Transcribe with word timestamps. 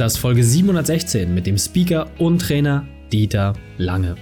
Das 0.00 0.14
ist 0.14 0.20
Folge 0.20 0.42
716 0.42 1.34
mit 1.34 1.46
dem 1.46 1.58
Speaker 1.58 2.10
und 2.18 2.40
Trainer 2.40 2.88
Dieter 3.12 3.52
Lange. 3.76 4.14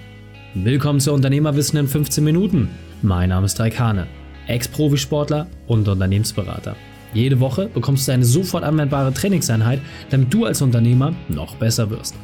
Willkommen 0.55 0.99
zu 0.99 1.13
Unternehmerwissen 1.13 1.79
in 1.79 1.87
15 1.87 2.25
Minuten. 2.25 2.69
Mein 3.01 3.29
Name 3.29 3.47
ist 3.47 3.61
Raikane, 3.61 4.09
Ex-Profisportler 4.49 5.47
und 5.69 5.87
Unternehmensberater. 5.87 6.75
Jede 7.15 7.39
Woche 7.39 7.69
bekommst 7.69 8.09
du 8.09 8.13
eine 8.13 8.25
sofort 8.25 8.65
anwendbare 8.65 9.15
Trainingseinheit, 9.15 9.81
damit 10.11 10.35
du 10.35 10.47
als 10.47 10.63
Unternehmer 10.63 11.15
noch 11.29 11.55
besser 11.55 11.89
wirst. 11.91 12.17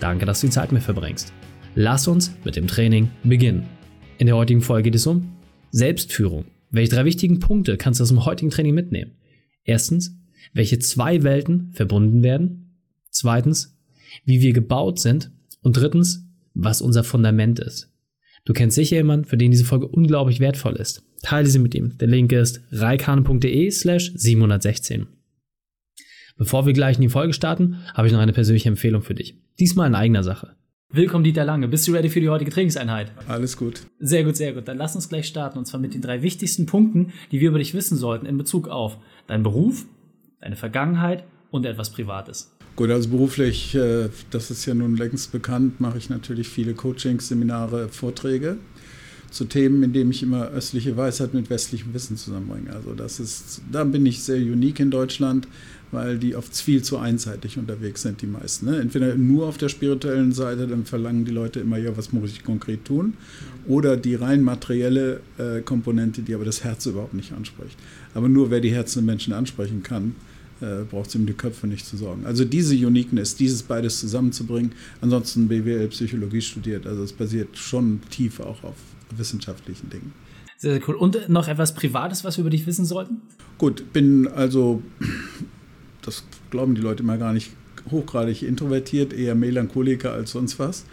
Danke, 0.00 0.26
dass 0.26 0.42
du 0.42 0.48
die 0.48 0.52
Zeit 0.52 0.70
mit 0.70 0.82
verbringst. 0.82 1.32
Lass 1.76 2.08
uns 2.08 2.36
mit 2.44 2.56
dem 2.56 2.66
Training 2.66 3.08
beginnen. 3.24 3.68
In 4.18 4.26
der 4.26 4.36
heutigen 4.36 4.60
Folge 4.60 4.90
geht 4.90 4.96
es 4.96 5.06
um 5.06 5.32
Selbstführung. 5.70 6.44
Welche 6.70 6.94
drei 6.94 7.06
wichtigen 7.06 7.40
Punkte 7.40 7.78
kannst 7.78 8.00
du 8.00 8.02
aus 8.02 8.10
dem 8.10 8.26
heutigen 8.26 8.50
Training 8.50 8.74
mitnehmen? 8.74 9.12
Erstens, 9.64 10.14
welche 10.52 10.78
zwei 10.78 11.22
Welten 11.22 11.72
verbunden 11.72 12.22
werden. 12.22 12.67
Zweitens, 13.18 13.76
wie 14.24 14.40
wir 14.40 14.52
gebaut 14.52 15.00
sind. 15.00 15.32
Und 15.60 15.76
drittens, 15.76 16.24
was 16.54 16.80
unser 16.80 17.02
Fundament 17.02 17.58
ist. 17.58 17.92
Du 18.44 18.52
kennst 18.52 18.76
sicher 18.76 18.94
jemanden, 18.94 19.24
für 19.24 19.36
den 19.36 19.50
diese 19.50 19.64
Folge 19.64 19.88
unglaublich 19.88 20.38
wertvoll 20.38 20.76
ist. 20.76 21.02
Teile 21.22 21.48
sie 21.48 21.58
mit 21.58 21.74
ihm. 21.74 21.98
Der 21.98 22.06
Link 22.06 22.30
ist 22.30 22.62
reikane.de 22.70 23.72
slash 23.72 24.12
716. 24.14 25.08
Bevor 26.36 26.64
wir 26.64 26.72
gleich 26.72 26.94
in 26.94 27.02
die 27.02 27.08
Folge 27.08 27.32
starten, 27.32 27.78
habe 27.92 28.06
ich 28.06 28.12
noch 28.12 28.20
eine 28.20 28.32
persönliche 28.32 28.68
Empfehlung 28.68 29.02
für 29.02 29.16
dich. 29.16 29.34
Diesmal 29.58 29.88
in 29.88 29.96
eigener 29.96 30.22
Sache. 30.22 30.54
Willkommen, 30.92 31.24
Dieter 31.24 31.44
Lange. 31.44 31.66
Bist 31.66 31.88
du 31.88 31.92
ready 31.92 32.10
für 32.10 32.20
die 32.20 32.28
heutige 32.28 32.52
Trainingseinheit? 32.52 33.10
Alles 33.26 33.56
gut. 33.56 33.82
Sehr 33.98 34.22
gut, 34.22 34.36
sehr 34.36 34.52
gut. 34.52 34.68
Dann 34.68 34.78
lass 34.78 34.94
uns 34.94 35.08
gleich 35.08 35.26
starten 35.26 35.58
und 35.58 35.64
zwar 35.66 35.80
mit 35.80 35.92
den 35.92 36.02
drei 36.02 36.22
wichtigsten 36.22 36.66
Punkten, 36.66 37.12
die 37.32 37.40
wir 37.40 37.48
über 37.48 37.58
dich 37.58 37.74
wissen 37.74 37.98
sollten 37.98 38.26
in 38.26 38.38
Bezug 38.38 38.68
auf 38.68 38.96
deinen 39.26 39.42
Beruf, 39.42 39.86
deine 40.40 40.54
Vergangenheit 40.54 41.24
und 41.50 41.66
etwas 41.66 41.90
Privates. 41.90 42.56
Gut, 42.78 42.92
also 42.92 43.08
beruflich, 43.08 43.74
äh, 43.74 44.08
das 44.30 44.52
ist 44.52 44.64
ja 44.64 44.72
nun 44.72 44.96
längst 44.96 45.32
bekannt, 45.32 45.80
mache 45.80 45.98
ich 45.98 46.10
natürlich 46.10 46.48
viele 46.48 46.74
Coachings, 46.74 47.26
Seminare, 47.26 47.88
Vorträge 47.88 48.56
zu 49.32 49.46
Themen, 49.46 49.82
in 49.82 49.92
denen 49.92 50.12
ich 50.12 50.22
immer 50.22 50.50
östliche 50.50 50.96
Weisheit 50.96 51.34
mit 51.34 51.50
westlichem 51.50 51.92
Wissen 51.92 52.16
zusammenbringe. 52.16 52.72
Also 52.72 52.94
das 52.94 53.18
ist, 53.18 53.62
da 53.72 53.82
bin 53.82 54.06
ich 54.06 54.22
sehr 54.22 54.36
unique 54.36 54.78
in 54.78 54.92
Deutschland, 54.92 55.48
weil 55.90 56.18
die 56.18 56.36
oft 56.36 56.56
viel 56.56 56.80
zu 56.82 56.98
einseitig 56.98 57.58
unterwegs 57.58 58.02
sind, 58.02 58.22
die 58.22 58.28
meisten. 58.28 58.66
Ne? 58.66 58.78
Entweder 58.78 59.16
nur 59.16 59.48
auf 59.48 59.58
der 59.58 59.70
spirituellen 59.70 60.30
Seite, 60.30 60.68
dann 60.68 60.84
verlangen 60.84 61.24
die 61.24 61.32
Leute 61.32 61.58
immer, 61.58 61.78
ja, 61.78 61.96
was 61.96 62.12
muss 62.12 62.30
ich 62.30 62.44
konkret 62.44 62.84
tun? 62.84 63.14
Oder 63.66 63.96
die 63.96 64.14
rein 64.14 64.40
materielle 64.42 65.18
äh, 65.36 65.62
Komponente, 65.62 66.22
die 66.22 66.32
aber 66.32 66.44
das 66.44 66.62
Herz 66.62 66.86
überhaupt 66.86 67.14
nicht 67.14 67.32
anspricht. 67.32 67.76
Aber 68.14 68.28
nur 68.28 68.52
wer 68.52 68.60
die 68.60 68.70
Herzen 68.70 69.00
der 69.00 69.14
Menschen 69.14 69.32
ansprechen 69.32 69.82
kann, 69.82 70.14
äh, 70.60 70.84
braucht 70.84 71.08
es 71.08 71.14
um 71.16 71.26
die 71.26 71.32
Köpfe 71.32 71.66
nicht 71.66 71.86
zu 71.86 71.96
sorgen. 71.96 72.26
Also 72.26 72.44
diese 72.44 72.74
Uniqueness, 72.74 73.36
dieses 73.36 73.62
beides 73.62 74.00
zusammenzubringen, 74.00 74.72
ansonsten 75.00 75.48
BWL 75.48 75.88
Psychologie 75.88 76.40
studiert, 76.40 76.86
also 76.86 77.02
es 77.02 77.12
basiert 77.12 77.56
schon 77.56 78.00
tief 78.10 78.40
auch 78.40 78.64
auf 78.64 78.76
wissenschaftlichen 79.16 79.90
Dingen. 79.90 80.12
Sehr, 80.56 80.72
sehr 80.72 80.88
cool. 80.88 80.96
Und 80.96 81.28
noch 81.28 81.48
etwas 81.48 81.74
Privates, 81.74 82.24
was 82.24 82.36
wir 82.36 82.42
über 82.42 82.50
dich 82.50 82.66
wissen 82.66 82.84
sollten? 82.84 83.22
Gut, 83.58 83.92
bin 83.92 84.26
also, 84.26 84.82
das 86.02 86.24
glauben 86.50 86.74
die 86.74 86.80
Leute 86.80 87.02
immer 87.02 87.16
gar 87.16 87.32
nicht, 87.32 87.52
hochgradig 87.90 88.42
introvertiert, 88.42 89.12
eher 89.12 89.34
Melancholiker 89.34 90.12
als 90.12 90.32
sonst 90.32 90.58
was. 90.58 90.84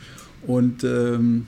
Und 0.45 0.83
ähm, 0.83 1.47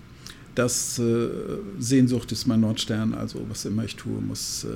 das 0.58 0.98
äh, 0.98 1.30
Sehnsucht 1.78 2.32
ist 2.32 2.48
mein 2.48 2.62
Nordstern, 2.62 3.14
also 3.14 3.46
was 3.48 3.66
immer 3.66 3.84
ich 3.84 3.96
tue, 3.96 4.20
muss 4.20 4.64
äh, 4.64 4.70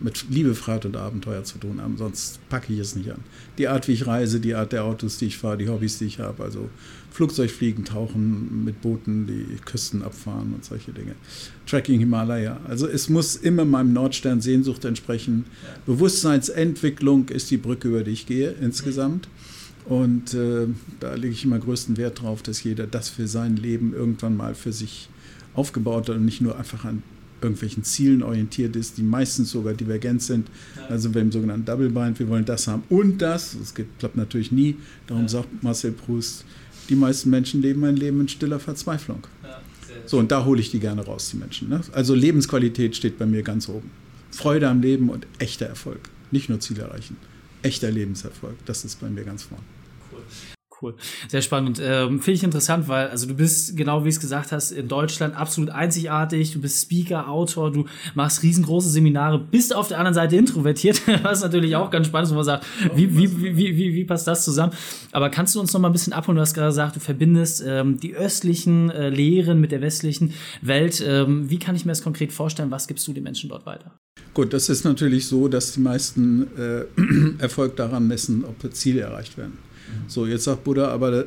mit 0.00 0.26
Liebe, 0.30 0.56
Freiheit 0.56 0.84
und 0.84 0.96
Abenteuer 0.96 1.44
zu 1.44 1.58
tun 1.58 1.80
haben, 1.80 1.96
sonst 1.96 2.40
packe 2.48 2.72
ich 2.72 2.80
es 2.80 2.96
nicht 2.96 3.10
an. 3.10 3.20
Die 3.56 3.68
Art, 3.68 3.86
wie 3.86 3.92
ich 3.92 4.08
reise, 4.08 4.40
die 4.40 4.56
Art 4.56 4.72
der 4.72 4.82
Autos, 4.82 5.18
die 5.18 5.26
ich 5.26 5.38
fahre, 5.38 5.56
die 5.56 5.68
Hobbys, 5.68 5.98
die 5.98 6.06
ich 6.06 6.18
habe, 6.18 6.42
also 6.42 6.68
Flugzeugfliegen, 7.12 7.84
Tauchen 7.84 8.64
mit 8.64 8.82
Booten, 8.82 9.28
die 9.28 9.56
Küsten 9.64 10.02
abfahren 10.02 10.54
und 10.54 10.64
solche 10.64 10.92
Dinge. 10.92 11.14
Tracking 11.66 12.00
Himalaya. 12.00 12.58
Also 12.66 12.88
es 12.88 13.08
muss 13.08 13.36
immer 13.36 13.64
meinem 13.64 13.92
Nordstern 13.92 14.40
Sehnsucht 14.40 14.84
entsprechen. 14.84 15.44
Bewusstseinsentwicklung 15.86 17.28
ist 17.28 17.48
die 17.52 17.58
Brücke, 17.58 17.88
über 17.88 18.02
die 18.02 18.10
ich 18.10 18.26
gehe 18.26 18.50
insgesamt. 18.60 19.28
Und 19.84 20.34
äh, 20.34 20.66
da 20.98 21.14
lege 21.14 21.32
ich 21.32 21.44
immer 21.44 21.58
größten 21.58 21.96
Wert 21.96 22.22
drauf, 22.22 22.42
dass 22.42 22.62
jeder 22.62 22.86
das 22.88 23.08
für 23.08 23.28
sein 23.28 23.56
Leben 23.56 23.94
irgendwann 23.94 24.36
mal 24.36 24.54
für 24.54 24.72
sich 24.72 25.08
aufgebaut 25.58 26.08
und 26.08 26.24
nicht 26.24 26.40
nur 26.40 26.56
einfach 26.56 26.84
an 26.84 27.02
irgendwelchen 27.40 27.84
Zielen 27.84 28.22
orientiert 28.22 28.74
ist, 28.76 28.98
die 28.98 29.02
meistens 29.02 29.50
sogar 29.50 29.74
divergent 29.74 30.22
sind. 30.22 30.48
Also 30.88 31.14
wir 31.14 31.20
im 31.20 31.30
sogenannten 31.30 31.64
Double 31.64 31.90
Bind, 31.90 32.18
wir 32.18 32.28
wollen 32.28 32.44
das 32.44 32.66
haben 32.66 32.82
und 32.88 33.18
das. 33.18 33.56
Das 33.58 33.74
klappt 33.98 34.16
natürlich 34.16 34.50
nie. 34.50 34.76
Darum 35.06 35.24
ja. 35.24 35.28
sagt 35.28 35.62
Marcel 35.62 35.92
Proust, 35.92 36.44
die 36.88 36.96
meisten 36.96 37.30
Menschen 37.30 37.62
leben 37.62 37.84
ein 37.84 37.96
Leben 37.96 38.20
in 38.20 38.28
stiller 38.28 38.58
Verzweiflung. 38.58 39.26
Ja, 39.42 39.60
so, 40.06 40.18
und 40.18 40.30
da 40.32 40.44
hole 40.44 40.60
ich 40.60 40.70
die 40.70 40.80
gerne 40.80 41.04
raus, 41.04 41.28
die 41.30 41.36
Menschen. 41.36 41.68
Ne? 41.68 41.80
Also 41.92 42.14
Lebensqualität 42.14 42.96
steht 42.96 43.18
bei 43.18 43.26
mir 43.26 43.42
ganz 43.42 43.68
oben. 43.68 43.90
Freude 44.30 44.68
am 44.68 44.80
Leben 44.80 45.10
und 45.10 45.26
echter 45.38 45.66
Erfolg. 45.66 46.00
Nicht 46.30 46.48
nur 46.48 46.60
Ziel 46.60 46.78
erreichen. 46.78 47.16
Echter 47.62 47.90
Lebenserfolg. 47.90 48.54
Das 48.66 48.84
ist 48.84 49.00
bei 49.00 49.08
mir 49.08 49.24
ganz 49.24 49.44
vorne. 49.44 49.64
Cool. 50.12 50.22
Sehr 51.28 51.42
spannend. 51.42 51.80
Ähm, 51.82 52.20
Finde 52.20 52.32
ich 52.32 52.44
interessant, 52.44 52.88
weil 52.88 53.08
also 53.08 53.26
du 53.26 53.34
bist, 53.34 53.76
genau 53.76 54.04
wie 54.04 54.08
es 54.08 54.20
gesagt 54.20 54.52
hast, 54.52 54.70
in 54.70 54.88
Deutschland 54.88 55.34
absolut 55.34 55.70
einzigartig. 55.70 56.52
Du 56.52 56.60
bist 56.60 56.82
Speaker, 56.82 57.28
Autor, 57.28 57.72
du 57.72 57.86
machst 58.14 58.42
riesengroße 58.42 58.88
Seminare, 58.88 59.38
bist 59.38 59.74
auf 59.74 59.88
der 59.88 59.98
anderen 59.98 60.14
Seite 60.14 60.36
introvertiert, 60.36 61.02
was 61.22 61.42
natürlich 61.42 61.74
auch 61.74 61.90
ganz 61.90 62.06
spannend 62.06 62.26
ist, 62.26 62.32
wo 62.32 62.36
man 62.36 62.44
sagt, 62.44 62.66
wie, 62.94 63.16
wie, 63.16 63.56
wie, 63.56 63.76
wie, 63.76 63.94
wie 63.94 64.04
passt 64.04 64.26
das 64.26 64.44
zusammen? 64.44 64.72
Aber 65.12 65.30
kannst 65.30 65.54
du 65.54 65.60
uns 65.60 65.72
noch 65.72 65.80
mal 65.80 65.88
ein 65.88 65.92
bisschen 65.92 66.12
abholen? 66.12 66.36
Du 66.36 66.42
hast 66.42 66.54
gerade 66.54 66.68
gesagt, 66.68 66.96
du 66.96 67.00
verbindest 67.00 67.62
ähm, 67.66 67.98
die 67.98 68.14
östlichen 68.14 68.90
äh, 68.90 69.08
Lehren 69.08 69.60
mit 69.60 69.72
der 69.72 69.80
westlichen 69.80 70.34
Welt. 70.62 71.02
Ähm, 71.04 71.50
wie 71.50 71.58
kann 71.58 71.74
ich 71.74 71.84
mir 71.84 71.92
das 71.92 72.02
konkret 72.02 72.32
vorstellen? 72.32 72.70
Was 72.70 72.86
gibst 72.86 73.06
du 73.08 73.12
den 73.12 73.24
Menschen 73.24 73.50
dort 73.50 73.66
weiter? 73.66 73.98
Gut, 74.34 74.52
das 74.52 74.68
ist 74.68 74.84
natürlich 74.84 75.26
so, 75.26 75.48
dass 75.48 75.72
die 75.72 75.80
meisten 75.80 76.46
äh, 76.56 76.84
Erfolg 77.42 77.76
daran 77.76 78.06
messen, 78.06 78.44
ob 78.44 78.72
Ziele 78.72 79.00
erreicht 79.00 79.36
werden. 79.36 79.58
So, 80.06 80.26
jetzt 80.26 80.44
sagt 80.44 80.64
Buddha, 80.64 80.88
aber 80.88 81.24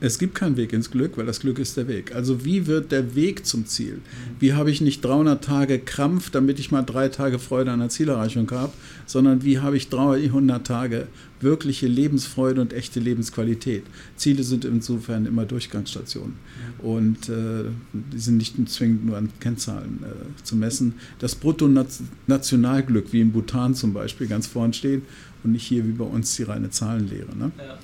es 0.00 0.18
gibt 0.18 0.34
keinen 0.34 0.56
Weg 0.56 0.72
ins 0.72 0.90
Glück, 0.90 1.16
weil 1.16 1.26
das 1.26 1.40
Glück 1.40 1.58
ist 1.58 1.76
der 1.76 1.88
Weg. 1.88 2.14
Also 2.14 2.44
wie 2.44 2.66
wird 2.66 2.92
der 2.92 3.14
Weg 3.14 3.44
zum 3.44 3.66
Ziel? 3.66 4.00
Wie 4.38 4.52
habe 4.52 4.70
ich 4.70 4.80
nicht 4.80 5.04
300 5.04 5.42
Tage 5.42 5.78
Krampf, 5.78 6.30
damit 6.30 6.58
ich 6.58 6.70
mal 6.70 6.82
drei 6.82 7.08
Tage 7.08 7.38
Freude 7.38 7.72
an 7.72 7.80
der 7.80 7.88
Zielerreichung 7.88 8.50
habe, 8.50 8.72
sondern 9.06 9.42
wie 9.42 9.58
habe 9.58 9.76
ich 9.76 9.88
300 9.88 10.66
Tage 10.66 11.08
wirkliche 11.40 11.86
Lebensfreude 11.86 12.60
und 12.60 12.72
echte 12.72 13.00
Lebensqualität? 13.00 13.84
Ziele 14.16 14.44
sind 14.44 14.64
insofern 14.64 15.26
immer 15.26 15.44
Durchgangsstationen 15.44 16.34
und 16.78 17.28
äh, 17.28 17.64
die 17.92 18.18
sind 18.18 18.36
nicht 18.36 18.56
zwingend 18.68 19.06
nur 19.06 19.16
an 19.16 19.30
Kennzahlen 19.40 20.04
äh, 20.04 20.44
zu 20.44 20.56
messen. 20.56 20.94
Das 21.18 21.34
Bruttonationalglück, 21.34 23.12
wie 23.12 23.20
in 23.20 23.32
Bhutan 23.32 23.74
zum 23.74 23.92
Beispiel, 23.92 24.28
ganz 24.28 24.46
vorn 24.46 24.72
steht 24.72 25.02
und 25.42 25.52
nicht 25.52 25.66
hier 25.66 25.84
wie 25.86 25.92
bei 25.92 26.04
uns 26.04 26.36
die 26.36 26.44
reine 26.44 26.70
Zahlenlehre. 26.70 27.36
Ne? 27.36 27.50
Ja. 27.58 27.78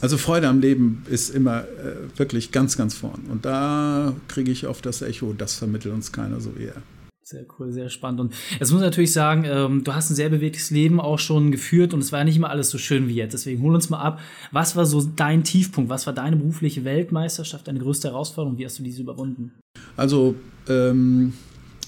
Also 0.00 0.18
Freude 0.18 0.48
am 0.48 0.60
Leben 0.60 1.04
ist 1.08 1.30
immer 1.30 1.62
äh, 1.62 2.18
wirklich 2.18 2.52
ganz, 2.52 2.76
ganz 2.76 2.94
vorn. 2.94 3.22
Und 3.30 3.44
da 3.44 4.14
kriege 4.28 4.50
ich 4.50 4.66
oft 4.66 4.84
das 4.84 5.02
Echo, 5.02 5.32
das 5.32 5.54
vermittelt 5.54 5.94
uns 5.94 6.12
keiner 6.12 6.40
so 6.40 6.58
wie 6.58 6.64
er. 6.64 6.82
Sehr 7.26 7.46
cool, 7.58 7.72
sehr 7.72 7.88
spannend. 7.88 8.20
Und 8.20 8.34
jetzt 8.60 8.70
muss 8.70 8.82
ich 8.82 8.84
natürlich 8.84 9.14
sagen, 9.14 9.44
ähm, 9.46 9.82
du 9.82 9.94
hast 9.94 10.10
ein 10.10 10.14
sehr 10.14 10.28
bewegtes 10.28 10.70
Leben 10.70 11.00
auch 11.00 11.18
schon 11.18 11.52
geführt 11.52 11.94
und 11.94 12.00
es 12.00 12.12
war 12.12 12.18
ja 12.18 12.26
nicht 12.26 12.36
immer 12.36 12.50
alles 12.50 12.68
so 12.68 12.76
schön 12.76 13.08
wie 13.08 13.14
jetzt. 13.14 13.32
Deswegen 13.32 13.62
hol 13.62 13.74
uns 13.74 13.88
mal 13.88 14.00
ab. 14.00 14.20
Was 14.52 14.76
war 14.76 14.84
so 14.84 15.00
dein 15.00 15.42
Tiefpunkt? 15.42 15.88
Was 15.88 16.06
war 16.06 16.12
deine 16.12 16.36
berufliche 16.36 16.84
Weltmeisterschaft, 16.84 17.66
deine 17.66 17.78
größte 17.78 18.08
Herausforderung? 18.08 18.58
Wie 18.58 18.66
hast 18.66 18.78
du 18.78 18.82
diese 18.82 19.00
überwunden? 19.00 19.54
Also, 19.96 20.34
ähm, 20.68 21.32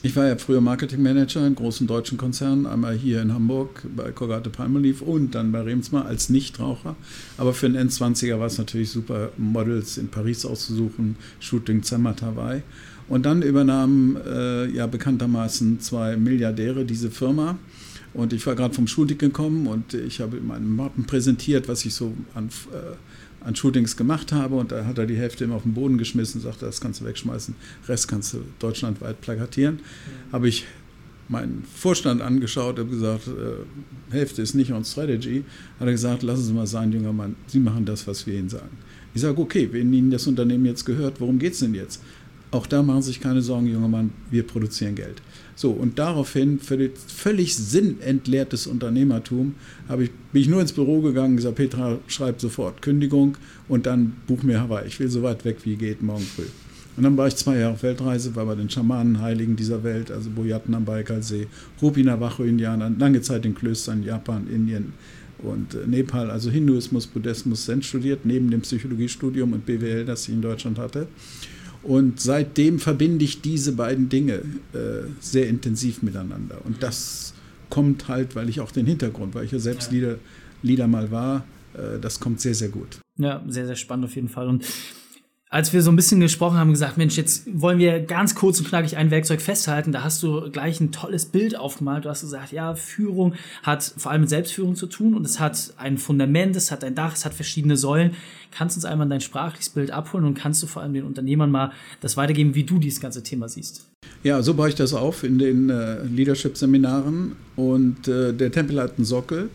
ich 0.07 0.15
war 0.15 0.27
ja 0.27 0.37
früher 0.37 0.61
Marketingmanager 0.61 1.45
in 1.45 1.57
großen 1.57 1.89
deutschen 1.89 2.17
Konzernen, 2.17 2.67
einmal 2.67 2.95
hier 2.95 3.21
in 3.23 3.35
Hamburg 3.35 3.83
bei 3.97 4.13
Colgate 4.13 4.51
Palmolive 4.51 5.05
und 5.05 5.35
dann 5.35 5.51
bei 5.51 5.63
Remsmar 5.63 6.07
als 6.07 6.31
Nichtraucher. 6.31 6.95
Aber 7.39 7.53
für 7.53 7.67
einen 7.67 7.89
N20er 7.89 8.39
war 8.39 8.47
es 8.47 8.57
natürlich 8.57 8.91
super, 8.91 9.31
Models 9.37 9.99
in 9.99 10.07
Paris 10.07 10.47
auszusuchen, 10.47 11.17
Shooting 11.41 11.83
Zermatt 11.83 12.23
Hawaii. 12.23 12.63
Und 13.09 13.27
dann 13.27 13.43
übernahmen 13.43 14.17
äh, 14.25 14.67
ja 14.71 14.87
bekanntermaßen 14.87 15.81
zwei 15.81 16.17
Milliardäre 16.17 16.85
diese 16.85 17.11
Firma. 17.11 17.59
Und 18.15 18.33
ich 18.33 18.47
war 18.47 18.55
gerade 18.55 18.75
vom 18.75 18.87
Shooting 18.87 19.19
gekommen 19.19 19.67
und 19.67 19.93
ich 19.93 20.21
habe 20.21 20.41
meinen 20.41 20.75
Mappen 20.75 21.05
präsentiert, 21.05 21.67
was 21.67 21.85
ich 21.85 21.95
so 21.95 22.15
an 22.35 22.49
äh, 22.73 22.95
an 23.47 23.55
Shootings 23.55 23.97
gemacht 23.97 24.33
habe 24.33 24.57
und 24.57 24.73
da 24.73 24.85
hat 24.85 24.99
er 24.99 25.07
die 25.07 25.17
Hälfte 25.17 25.45
immer 25.45 25.55
auf 25.55 25.63
den 25.63 25.75
Boden 25.75 25.99
geschmissen, 25.99 26.41
sagte, 26.41 26.67
das 26.67 26.81
kannst 26.81 27.01
du 27.01 27.05
wegschmeißen, 27.05 27.55
Rest 27.87 28.09
kannst 28.09 28.35
du 28.35 28.39
deutschlandweit 28.59 29.21
plakatieren. 29.21 29.77
Mhm. 29.77 30.33
Habe 30.33 30.49
ich 30.49 30.67
meinen 31.29 31.65
Vorstand 31.73 32.23
angeschaut, 32.23 32.79
habe 32.79 32.91
gesagt, 32.91 33.29
äh, 33.29 34.13
Hälfte 34.13 34.43
ist 34.43 34.55
nicht 34.55 34.73
on 34.73 34.85
Strategy. 34.85 35.45
Hat 35.79 35.87
er 35.87 35.93
gesagt, 35.93 36.23
lassen 36.25 36.45
Sie 36.45 36.53
mal 36.53 36.67
sein, 36.67 36.93
junger 36.93 37.13
Mann, 37.13 37.37
Sie 37.47 37.61
machen 37.61 37.85
das, 37.85 38.07
was 38.07 38.27
wir 38.27 38.35
Ihnen 38.35 38.49
sagen. 38.49 38.77
Ich 39.15 39.23
sage, 39.23 39.41
okay, 39.41 39.69
wenn 39.71 39.93
Ihnen 39.93 40.11
das 40.11 40.27
Unternehmen 40.27 40.67
jetzt 40.67 40.85
gehört, 40.85 41.21
worum 41.21 41.39
geht 41.39 41.53
es 41.53 41.61
denn 41.61 41.75
jetzt? 41.75 42.03
Auch 42.51 42.67
da 42.67 42.83
machen 42.83 43.03
Sie 43.03 43.09
sich 43.09 43.21
keine 43.21 43.43
Sorgen, 43.43 43.67
junger 43.67 43.89
Mann, 43.89 44.11
wir 44.31 44.45
produzieren 44.45 44.95
Geld. 44.95 45.23
So, 45.59 45.71
und 45.71 45.99
daraufhin, 45.99 46.61
für 46.61 46.91
völlig 46.95 47.57
sinnentleertes 47.57 48.67
Unternehmertum, 48.67 49.55
ich, 49.99 50.11
bin 50.33 50.43
ich 50.43 50.49
nur 50.49 50.61
ins 50.61 50.73
Büro 50.73 51.01
gegangen 51.01 51.37
gesagt, 51.37 51.57
Petra, 51.57 51.99
schreibt 52.09 52.43
sofort 52.43 52.83
Kündigung 52.83 53.39
und 53.67 53.87
dann 53.87 54.13
buch 54.27 54.43
mir 54.43 54.61
Hawaii. 54.61 54.87
Ich 54.87 55.01
will 55.01 55.09
so 55.09 55.23
weit 55.23 55.47
weg 55.47 55.57
wie 55.65 55.77
geht 55.77 56.03
morgen 56.03 56.25
früh. 56.25 56.45
Und 56.99 57.03
dann 57.03 57.17
war 57.17 57.27
ich 57.27 57.37
zwei 57.37 57.59
Jahre 57.59 57.73
auf 57.73 57.83
Weltreise, 57.83 58.37
war 58.37 58.45
bei 58.45 58.55
den 58.55 58.69
Schamanenheiligen 58.69 59.57
dieser 59.57 59.83
Welt, 59.83 60.11
also 60.11 60.29
Boyatten 60.29 60.75
am 60.75 60.85
Baikalsee, 60.85 61.47
Hopi 61.81 62.03
Navajo-Indianern, 62.03 62.99
lange 62.99 63.23
Zeit 63.23 63.47
in 63.47 63.55
Klöstern, 63.55 64.03
Japan, 64.03 64.47
Indien 64.49 64.93
und 65.39 65.75
äh, 65.75 65.87
Nepal, 65.87 66.31
also 66.31 66.51
Hinduismus, 66.51 67.07
Buddhismus, 67.07 67.65
Zen 67.65 67.83
studiert, 67.83 68.21
neben 68.25 68.51
dem 68.51 68.61
Psychologiestudium 68.61 69.55
und 69.55 69.65
BWL, 69.65 70.05
das 70.05 70.29
ich 70.29 70.35
in 70.35 70.43
Deutschland 70.43 70.79
hatte. 70.79 71.09
Und 71.87 72.21
seitdem 72.21 72.81
verbinde 72.81 73.25
ich 73.25 73.43
diese 73.43 73.73
beiden 73.73 74.09
Dinge 74.09 74.43
äh, 74.73 75.07
sehr 75.21 75.49
intensiv 75.49 76.03
miteinander. 76.03 76.59
Und 76.65 76.83
das 76.83 77.33
kommt 77.71 78.09
halt, 78.09 78.35
weil 78.35 78.49
ich 78.49 78.61
auch 78.61 78.73
den 78.73 78.87
Hintergrund, 78.87 79.37
weil 79.37 79.45
ich 79.45 79.53
ja 79.53 79.61
selbst 79.61 79.93
ja. 79.93 79.99
Lieder, 79.99 80.19
Lieder 80.63 80.89
mal 80.89 81.13
war, 81.13 81.45
äh, 81.75 82.01
das 82.01 82.19
kommt 82.19 82.41
sehr, 82.41 82.55
sehr 82.55 82.71
gut. 82.71 82.99
Ja, 83.19 83.45
sehr, 83.47 83.67
sehr 83.67 83.77
spannend 83.77 84.07
auf 84.07 84.17
jeden 84.17 84.29
Fall. 84.29 84.49
Und 84.49 84.65
als 85.49 85.73
wir 85.73 85.81
so 85.81 85.93
ein 85.93 85.97
bisschen 85.97 86.19
gesprochen 86.19 86.57
haben, 86.59 86.73
gesagt, 86.73 86.97
Mensch, 86.97 87.17
jetzt 87.17 87.45
wollen 87.47 87.79
wir 87.79 88.01
ganz 88.01 88.35
kurz 88.35 88.59
und 88.59 88.69
knackig 88.69 88.97
ein 88.97 89.13
Werkzeug 89.13 89.41
festhalten. 89.41 89.93
Da 89.93 90.03
hast 90.03 90.21
du 90.25 90.51
gleich 90.51 90.81
ein 90.81 90.91
tolles 90.91 91.27
Bild 91.27 91.57
aufgemalt. 91.57 92.05
Du 92.05 92.09
hast 92.09 92.23
gesagt, 92.23 92.51
ja, 92.51 92.75
Führung 92.75 93.35
hat 93.63 93.85
vor 93.97 94.11
allem 94.11 94.23
mit 94.23 94.31
Selbstführung 94.31 94.75
zu 94.75 94.89
tun 94.89 95.15
und 95.15 95.25
es 95.25 95.39
hat 95.39 95.73
ein 95.77 95.99
Fundament, 95.99 96.57
es 96.57 96.73
hat 96.73 96.83
ein 96.83 96.97
Dach, 96.97 97.15
es 97.15 97.25
hat 97.25 97.33
verschiedene 97.33 97.77
Säulen. 97.77 98.13
Kannst 98.51 98.75
du 98.75 98.79
uns 98.79 98.85
einmal 98.85 99.09
dein 99.09 99.21
sprachliches 99.21 99.69
Bild 99.69 99.93
abholen 99.93 100.25
und 100.25 100.35
kannst 100.35 100.65
du 100.65 100.67
vor 100.67 100.83
allem 100.83 100.95
den 100.95 101.05
Unternehmern 101.05 101.51
mal 101.53 101.71
das 102.01 102.17
weitergeben, 102.17 102.57
wie 102.57 102.65
du 102.65 102.79
dieses 102.81 103.01
ganze 103.01 103.23
Thema 103.23 103.49
siehst? 103.49 103.87
Ja, 104.25 104.43
so 104.43 104.55
baue 104.55 104.69
ich 104.69 104.75
das 104.75 104.95
auf 104.95 105.23
in 105.23 105.39
den 105.39 105.71
äh, 105.71 106.03
Leadership-Seminaren 106.03 107.37
und 107.55 108.09
äh, 108.09 108.33
der 108.33 108.51
Tempel 108.51 108.81
hat 108.81 108.95
einen 108.97 109.05
Sockel. 109.05 109.49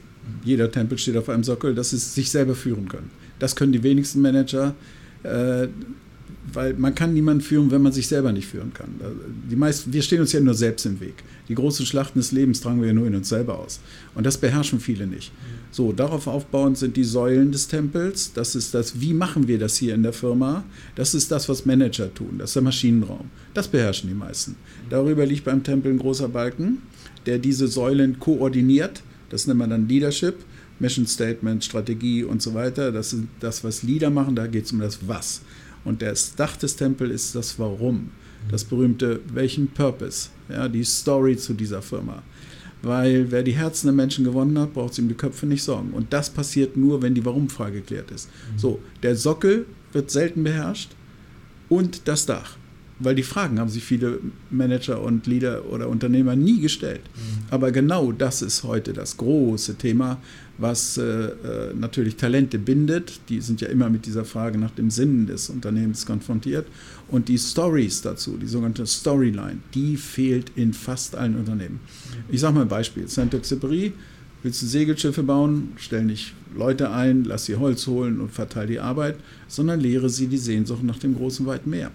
Jeder 0.46 0.72
Tempel 0.72 0.98
steht 0.98 1.18
auf 1.18 1.28
einem 1.28 1.44
Sockel, 1.44 1.76
dass 1.76 1.90
sie 1.90 1.98
sich 1.98 2.32
selber 2.32 2.56
führen 2.56 2.88
können. 2.88 3.12
Das 3.40 3.58
können 3.58 3.74
die 3.74 3.84
wenigsten 3.84 4.22
Manager 4.22 4.74
äh, 5.24 5.68
weil 6.54 6.74
man 6.74 6.96
kann 6.96 7.14
niemanden 7.14 7.42
führen, 7.42 7.72
wenn 7.72 7.82
man 7.82 7.92
sich 7.92 8.08
selber 8.08 8.32
nicht 8.32 8.48
führen 8.48 8.74
kann. 8.74 8.90
Die 9.50 9.56
meisten, 9.56 9.94
wir 9.94 10.02
stehen 10.02 10.22
uns 10.22 10.32
ja 10.32 10.40
nur 10.40 10.54
selbst 10.54 10.86
im 10.86 11.00
Weg. 11.00 11.16
Die 11.48 11.56
großen 11.56 11.86
Schlachten 11.86 12.20
des 12.20 12.32
Lebens 12.32 12.62
tragen 12.62 12.82
wir 12.82 12.88
ja 12.88 12.94
nur 12.94 13.08
in 13.08 13.16
uns 13.16 13.30
selber 13.30 13.60
aus. 13.60 13.80
Und 14.16 14.26
das 14.26 14.38
beherrschen 14.38 14.80
viele 14.80 15.08
nicht. 15.08 15.32
So, 15.72 15.94
darauf 15.94 16.28
aufbauend 16.28 16.78
sind 16.78 16.98
die 16.98 17.04
Säulen 17.04 17.52
des 17.52 17.68
Tempels. 17.68 18.34
Das 18.34 18.56
ist 18.56 18.74
das, 18.74 19.00
wie 19.00 19.14
machen 19.14 19.48
wir 19.48 19.60
das 19.60 19.78
hier 19.78 19.94
in 19.94 20.04
der 20.04 20.14
Firma? 20.14 20.64
Das 20.96 21.14
ist 21.14 21.32
das, 21.32 21.48
was 21.48 21.66
Manager 21.66 22.14
tun. 22.14 22.36
Das 22.40 22.50
ist 22.50 22.56
der 22.56 22.64
Maschinenraum. 22.64 23.30
Das 23.54 23.68
beherrschen 23.68 24.10
die 24.10 24.16
meisten. 24.16 24.56
Darüber 24.90 25.26
liegt 25.26 25.46
beim 25.46 25.64
Tempel 25.64 25.92
ein 25.92 26.00
großer 26.00 26.28
Balken, 26.28 26.80
der 27.26 27.38
diese 27.38 27.68
Säulen 27.68 28.20
koordiniert. 28.20 29.04
Das 29.30 29.48
nennt 29.48 29.60
man 29.60 29.70
dann 29.70 29.88
Leadership. 29.88 30.36
Mission 30.82 31.06
Statement, 31.06 31.64
Strategie 31.64 32.24
und 32.24 32.42
so 32.42 32.54
weiter. 32.54 32.92
Das 32.92 33.14
ist 33.14 33.24
das, 33.40 33.64
was 33.64 33.84
Lieder 33.84 34.10
machen, 34.10 34.36
da 34.36 34.48
geht 34.48 34.66
es 34.66 34.72
um 34.72 34.80
das 34.80 35.08
Was. 35.08 35.42
Und 35.86 36.02
das 36.02 36.36
Dach 36.36 36.58
des 36.58 36.76
Tempels 36.76 37.12
ist 37.12 37.36
das 37.36 37.58
Warum. 37.60 38.10
Das 38.50 38.64
berühmte, 38.64 39.22
welchen 39.32 39.68
Purpose, 39.68 40.30
ja, 40.50 40.68
die 40.68 40.84
Story 40.84 41.38
zu 41.38 41.54
dieser 41.54 41.82
Firma. 41.82 42.24
Weil 42.82 43.30
wer 43.30 43.44
die 43.44 43.52
Herzen 43.52 43.88
der 43.88 43.94
Menschen 43.94 44.26
gewonnen 44.26 44.58
hat, 44.58 44.74
braucht 44.74 44.96
sich 44.96 45.04
um 45.04 45.10
die 45.10 45.16
Köpfe 45.16 45.46
nicht 45.46 45.62
sorgen. 45.62 45.92
Und 45.92 46.12
das 46.12 46.32
passiert 46.32 46.76
nur, 46.76 47.04
wenn 47.04 47.14
die 47.14 47.24
Warum-Frage 47.24 47.82
geklärt 47.82 48.10
ist. 48.10 48.28
So, 48.58 48.80
der 49.04 49.16
Sockel 49.16 49.68
wird 49.94 50.10
selten 50.10 50.44
beherrscht 50.44 50.90
und 51.70 52.08
das 52.08 52.26
Dach 52.26 52.58
weil 53.04 53.16
die 53.16 53.24
Fragen 53.24 53.60
haben 53.60 53.70
sich 53.70 53.84
viele 53.84 54.20
Manager 54.50 55.02
und 55.02 55.28
Leader 55.28 55.66
oder 55.72 55.90
Unternehmer 55.90 56.36
nie 56.36 56.60
gestellt. 56.60 57.02
Mhm. 57.16 57.46
Aber 57.50 57.72
genau 57.72 58.12
das 58.12 58.42
ist 58.42 58.64
heute 58.64 58.94
das 58.94 59.18
große 59.18 59.76
Thema, 59.76 60.18
was 60.58 60.98
äh, 60.98 61.04
äh, 61.04 61.74
natürlich 61.74 62.16
Talente 62.16 62.60
bindet. 62.60 63.20
Die 63.30 63.42
sind 63.42 63.62
ja 63.62 63.68
immer 63.68 63.90
mit 63.90 64.06
dieser 64.06 64.26
Frage 64.26 64.58
nach 64.58 64.72
dem 64.72 64.90
Sinn 64.90 65.26
des 65.28 65.50
Unternehmens 65.50 66.06
konfrontiert. 66.06 66.68
Und 67.08 67.28
die 67.28 67.38
Stories 67.38 68.02
dazu, 68.02 68.38
die 68.38 68.48
sogenannte 68.48 68.86
Storyline, 68.86 69.58
die 69.74 69.98
fehlt 69.98 70.52
in 70.56 70.74
fast 70.74 71.16
allen 71.16 71.36
Unternehmen. 71.36 71.80
Mhm. 71.82 72.34
Ich 72.34 72.42
sage 72.42 72.56
mal 72.56 72.62
ein 72.62 72.68
Beispiel. 72.68 73.08
Saint-Exupéry, 73.08 73.92
willst 74.44 74.62
du 74.62 74.66
Segelschiffe 74.66 75.24
bauen, 75.24 75.74
stell 75.78 76.04
nicht 76.04 76.34
Leute 76.56 76.92
ein, 76.92 77.24
lass 77.24 77.46
sie 77.46 77.56
Holz 77.56 77.88
holen 77.88 78.20
und 78.20 78.32
verteile 78.32 78.68
die 78.68 78.80
Arbeit, 78.80 79.16
sondern 79.48 79.80
lehre 79.80 80.10
sie 80.10 80.28
die 80.28 80.38
Sehnsucht 80.38 80.84
nach 80.84 81.00
dem 81.00 81.16
großen, 81.16 81.46
weiten 81.46 81.70
Meer. 81.70 81.92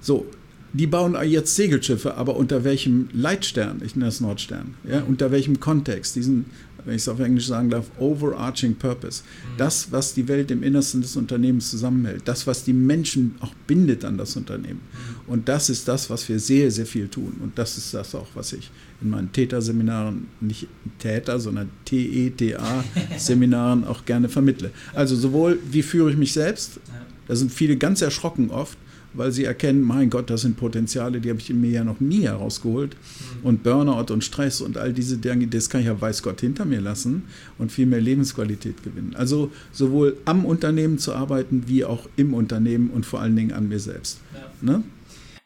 So, 0.00 0.26
die 0.72 0.86
bauen 0.86 1.16
jetzt 1.24 1.56
Segelschiffe, 1.56 2.14
aber 2.14 2.36
unter 2.36 2.62
welchem 2.62 3.08
Leitstern? 3.12 3.82
Ich 3.84 3.96
nenne 3.96 4.06
das 4.06 4.20
Nordstern. 4.20 4.74
Ja? 4.88 5.02
Unter 5.02 5.32
welchem 5.32 5.58
Kontext? 5.58 6.14
Diesen, 6.14 6.44
wenn 6.84 6.94
ich 6.94 7.02
es 7.02 7.08
auf 7.08 7.18
Englisch 7.18 7.48
sagen 7.48 7.70
darf, 7.70 7.90
overarching 7.98 8.76
purpose. 8.76 9.24
Mhm. 9.24 9.58
Das, 9.58 9.90
was 9.90 10.14
die 10.14 10.28
Welt 10.28 10.52
im 10.52 10.62
Innersten 10.62 11.02
des 11.02 11.16
Unternehmens 11.16 11.70
zusammenhält. 11.70 12.22
Das, 12.26 12.46
was 12.46 12.62
die 12.62 12.72
Menschen 12.72 13.34
auch 13.40 13.52
bindet 13.66 14.04
an 14.04 14.16
das 14.16 14.36
Unternehmen. 14.36 14.82
Mhm. 14.92 15.32
Und 15.32 15.48
das 15.48 15.70
ist 15.70 15.88
das, 15.88 16.08
was 16.08 16.28
wir 16.28 16.38
sehr, 16.38 16.70
sehr 16.70 16.86
viel 16.86 17.08
tun. 17.08 17.38
Und 17.42 17.58
das 17.58 17.76
ist 17.76 17.92
das 17.92 18.14
auch, 18.14 18.28
was 18.34 18.52
ich 18.52 18.70
in 19.02 19.10
meinen 19.10 19.32
Täter-Seminaren, 19.32 20.28
nicht 20.40 20.68
Täter, 21.00 21.40
sondern 21.40 21.68
T-E-T-A-Seminaren 21.84 23.84
auch 23.86 24.04
gerne 24.04 24.28
vermittle. 24.28 24.70
Also 24.94 25.16
sowohl, 25.16 25.58
wie 25.68 25.82
führe 25.82 26.10
ich 26.10 26.16
mich 26.16 26.32
selbst? 26.32 26.78
Da 27.26 27.34
sind 27.34 27.52
viele 27.52 27.76
ganz 27.76 28.02
erschrocken 28.02 28.50
oft 28.50 28.78
weil 29.12 29.32
sie 29.32 29.44
erkennen, 29.44 29.82
mein 29.82 30.10
Gott, 30.10 30.30
das 30.30 30.42
sind 30.42 30.56
Potenziale, 30.56 31.20
die 31.20 31.30
habe 31.30 31.40
ich 31.40 31.50
in 31.50 31.60
mir 31.60 31.70
ja 31.70 31.84
noch 31.84 32.00
nie 32.00 32.22
herausgeholt. 32.22 32.96
Und 33.42 33.62
Burnout 33.62 34.12
und 34.12 34.22
Stress 34.22 34.60
und 34.60 34.78
all 34.78 34.92
diese 34.92 35.18
Dinge, 35.18 35.46
das 35.46 35.68
kann 35.68 35.80
ich 35.80 35.86
ja 35.86 36.00
weiß 36.00 36.22
Gott 36.22 36.40
hinter 36.40 36.64
mir 36.64 36.80
lassen 36.80 37.24
und 37.58 37.72
viel 37.72 37.86
mehr 37.86 38.00
Lebensqualität 38.00 38.82
gewinnen. 38.82 39.14
Also 39.16 39.50
sowohl 39.72 40.16
am 40.24 40.44
Unternehmen 40.44 40.98
zu 40.98 41.14
arbeiten, 41.14 41.64
wie 41.66 41.84
auch 41.84 42.08
im 42.16 42.34
Unternehmen 42.34 42.90
und 42.90 43.06
vor 43.06 43.20
allen 43.20 43.36
Dingen 43.36 43.52
an 43.52 43.68
mir 43.68 43.80
selbst. 43.80 44.20
Ja. 44.34 44.72
Ne? 44.72 44.82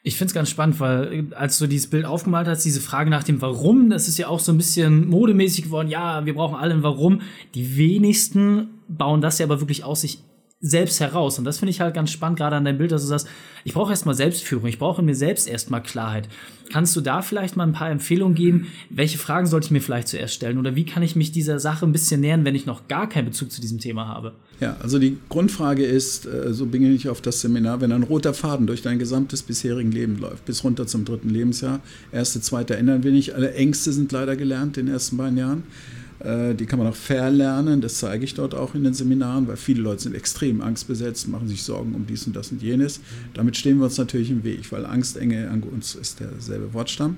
Ich 0.07 0.17
finde 0.17 0.29
es 0.29 0.33
ganz 0.35 0.51
spannend, 0.51 0.79
weil 0.79 1.25
als 1.35 1.57
du 1.57 1.65
dieses 1.65 1.89
Bild 1.89 2.05
aufgemalt 2.05 2.47
hast, 2.47 2.63
diese 2.63 2.79
Frage 2.79 3.09
nach 3.09 3.23
dem 3.23 3.41
Warum, 3.41 3.89
das 3.89 4.07
ist 4.07 4.19
ja 4.19 4.27
auch 4.27 4.39
so 4.39 4.51
ein 4.51 4.57
bisschen 4.57 5.07
modemäßig 5.07 5.63
geworden. 5.63 5.87
Ja, 5.87 6.27
wir 6.27 6.35
brauchen 6.35 6.55
alle 6.55 6.75
ein 6.75 6.83
Warum. 6.83 7.21
Die 7.55 7.75
wenigsten 7.75 8.67
bauen 8.87 9.21
das 9.21 9.39
ja 9.39 9.47
aber 9.47 9.61
wirklich 9.61 9.83
aus 9.83 10.01
sich 10.01 10.19
selbst 10.65 10.99
heraus. 10.99 11.37
Und 11.37 11.45
das 11.45 11.59
finde 11.59 11.69
ich 11.69 11.79
halt 11.79 11.93
ganz 11.93 12.09
spannend, 12.09 12.39
gerade 12.39 12.55
an 12.55 12.65
deinem 12.65 12.79
Bild, 12.79 12.91
dass 12.91 13.03
du 13.03 13.07
sagst, 13.07 13.27
ich 13.65 13.73
brauche 13.73 13.91
erstmal 13.91 14.15
Selbstführung, 14.15 14.67
ich 14.67 14.79
brauche 14.79 15.01
in 15.01 15.05
mir 15.05 15.15
selbst 15.15 15.47
erstmal 15.47 15.83
Klarheit. 15.83 16.27
Kannst 16.71 16.95
du 16.95 17.01
da 17.01 17.21
vielleicht 17.21 17.55
mal 17.55 17.63
ein 17.63 17.73
paar 17.73 17.91
Empfehlungen 17.91 18.33
geben? 18.33 18.67
Welche 18.89 19.19
Fragen 19.19 19.45
sollte 19.45 19.65
ich 19.65 19.71
mir 19.71 19.81
vielleicht 19.81 20.07
zuerst 20.07 20.33
stellen? 20.33 20.57
Oder 20.57 20.75
wie 20.75 20.83
kann 20.83 21.03
ich 21.03 21.15
mich 21.15 21.31
dieser 21.31 21.59
Sache 21.59 21.85
ein 21.85 21.91
bisschen 21.91 22.21
nähern, 22.21 22.45
wenn 22.45 22.55
ich 22.55 22.65
noch 22.65 22.87
gar 22.87 23.07
keinen 23.07 23.25
Bezug 23.25 23.51
zu 23.51 23.61
diesem 23.61 23.79
Thema 23.79 24.07
habe? 24.07 24.33
Ja, 24.59 24.75
also 24.81 24.97
die 24.97 25.17
Grundfrage 25.29 25.85
ist, 25.85 26.25
äh, 26.25 26.51
so 26.51 26.65
bin 26.65 26.95
ich 26.95 27.09
auf 27.09 27.21
das 27.21 27.41
Seminar, 27.41 27.81
wenn 27.81 27.91
ein 27.91 28.03
roter 28.03 28.33
Faden 28.33 28.65
durch 28.65 28.81
dein 28.81 28.97
gesamtes 28.97 29.43
bisherigen 29.43 29.91
Leben 29.91 30.17
läuft, 30.17 30.45
bis 30.45 30.63
runter 30.63 30.87
zum 30.87 31.05
dritten 31.05 31.29
Lebensjahr, 31.29 31.81
erste, 32.11 32.41
zweite 32.41 32.75
ändern 32.75 33.03
wir 33.03 33.11
nicht, 33.11 33.35
alle 33.35 33.53
Ängste 33.53 33.91
sind 33.91 34.11
leider 34.11 34.35
gelernt 34.35 34.77
in 34.77 34.87
den 34.87 34.93
ersten 34.95 35.17
beiden 35.17 35.37
Jahren. 35.37 35.63
Äh, 36.19 36.55
die 36.55 36.65
kann 36.65 36.79
man 36.79 36.87
auch 36.87 36.95
verlernen, 36.95 37.81
das 37.81 37.99
zeige 37.99 38.23
ich 38.23 38.33
dort 38.33 38.55
auch 38.55 38.75
in 38.75 38.83
den 38.83 38.93
Seminaren, 38.93 39.47
weil 39.47 39.57
viele 39.57 39.81
Leute 39.81 40.03
sind 40.03 40.15
extrem 40.15 40.61
angstbesetzt, 40.61 41.27
machen 41.27 41.47
sich 41.47 41.63
Sorgen 41.63 41.93
um 41.93 42.05
dies 42.07 42.25
und 42.25 42.35
das 42.35 42.51
und 42.51 42.61
jenes. 42.61 43.01
Damit 43.33 43.57
stehen 43.57 43.77
wir 43.77 43.85
uns 43.85 43.97
natürlich 43.97 44.31
im 44.31 44.43
Weg, 44.43 44.71
weil 44.71 44.85
Angst, 44.85 45.17
Enge 45.17 45.49
an 45.49 45.63
uns 45.63 45.95
ist 45.95 46.19
derselbe 46.19 46.73
Wortstamm. 46.73 47.17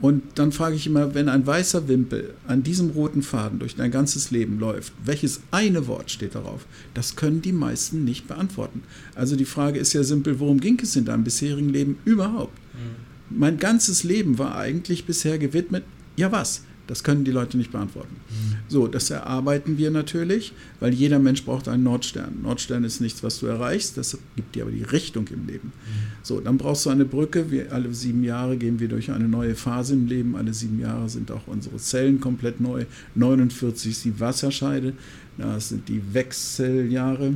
Und 0.00 0.22
dann 0.34 0.50
frage 0.50 0.74
ich 0.74 0.88
immer, 0.88 1.14
wenn 1.14 1.28
ein 1.28 1.46
weißer 1.46 1.86
Wimpel 1.86 2.34
an 2.48 2.64
diesem 2.64 2.90
roten 2.90 3.22
Faden 3.22 3.60
durch 3.60 3.76
dein 3.76 3.92
ganzes 3.92 4.32
Leben 4.32 4.58
läuft, 4.58 4.92
welches 5.04 5.42
eine 5.52 5.86
Wort 5.86 6.10
steht 6.10 6.34
darauf? 6.34 6.66
Das 6.92 7.14
können 7.14 7.40
die 7.40 7.52
meisten 7.52 8.04
nicht 8.04 8.26
beantworten. 8.26 8.82
Also 9.14 9.36
die 9.36 9.44
Frage 9.44 9.78
ist 9.78 9.92
ja 9.92 10.02
simpel, 10.02 10.40
worum 10.40 10.58
ging 10.58 10.76
es 10.82 10.96
in 10.96 11.04
deinem 11.04 11.22
bisherigen 11.22 11.68
Leben 11.68 11.98
überhaupt? 12.04 12.58
Mhm. 12.74 13.38
Mein 13.38 13.58
ganzes 13.58 14.02
Leben 14.02 14.38
war 14.38 14.56
eigentlich 14.56 15.04
bisher 15.04 15.38
gewidmet, 15.38 15.84
ja 16.16 16.32
was? 16.32 16.62
Das 16.86 17.04
können 17.04 17.24
die 17.24 17.30
Leute 17.30 17.56
nicht 17.56 17.72
beantworten. 17.72 18.16
Mhm. 18.28 18.56
So, 18.68 18.86
das 18.88 19.10
erarbeiten 19.10 19.78
wir 19.78 19.90
natürlich, 19.90 20.52
weil 20.80 20.92
jeder 20.92 21.18
Mensch 21.18 21.44
braucht 21.44 21.68
einen 21.68 21.84
Nordstern. 21.84 22.40
Nordstern 22.42 22.84
ist 22.84 23.00
nichts, 23.00 23.22
was 23.22 23.38
du 23.38 23.46
erreichst, 23.46 23.96
das 23.96 24.18
gibt 24.36 24.54
dir 24.54 24.62
aber 24.62 24.72
die 24.72 24.82
Richtung 24.82 25.26
im 25.28 25.46
Leben. 25.46 25.68
Mhm. 25.68 26.12
So, 26.22 26.40
dann 26.40 26.58
brauchst 26.58 26.86
du 26.86 26.90
eine 26.90 27.04
Brücke. 27.04 27.50
Wir, 27.50 27.72
alle 27.72 27.92
sieben 27.94 28.24
Jahre 28.24 28.56
gehen 28.56 28.80
wir 28.80 28.88
durch 28.88 29.10
eine 29.10 29.28
neue 29.28 29.54
Phase 29.54 29.94
im 29.94 30.06
Leben. 30.06 30.36
Alle 30.36 30.52
sieben 30.52 30.80
Jahre 30.80 31.08
sind 31.08 31.30
auch 31.30 31.46
unsere 31.46 31.76
Zellen 31.76 32.20
komplett 32.20 32.60
neu. 32.60 32.84
49 33.14 33.90
ist 33.90 34.04
die 34.04 34.20
Wasserscheide, 34.20 34.94
das 35.38 35.68
sind 35.68 35.88
die 35.88 36.02
Wechseljahre. 36.12 37.34